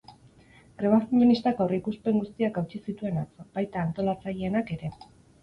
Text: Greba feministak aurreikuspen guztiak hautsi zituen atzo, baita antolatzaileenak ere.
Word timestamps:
Greba 0.83 0.97
feministak 1.11 1.61
aurreikuspen 1.65 2.17
guztiak 2.23 2.57
hautsi 2.63 2.81
zituen 2.87 3.21
atzo, 3.25 3.47
baita 3.61 3.85
antolatzaileenak 3.85 4.75
ere. 4.81 4.93